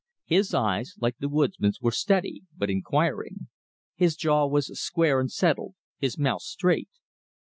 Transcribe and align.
His 0.25 0.51
eyes, 0.55 0.95
like 0.99 1.19
the 1.19 1.29
woodsman's, 1.29 1.79
were 1.79 1.91
steady, 1.91 2.41
but 2.57 2.71
inquiring. 2.71 3.49
His 3.93 4.15
jaw 4.15 4.47
was 4.47 4.75
square 4.81 5.19
and 5.19 5.31
settled, 5.31 5.75
his 5.99 6.17
mouth 6.17 6.41
straight. 6.41 6.89